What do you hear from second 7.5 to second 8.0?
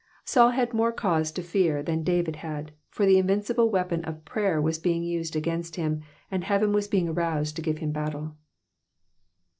to give him